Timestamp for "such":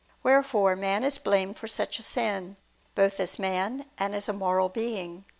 1.67-1.99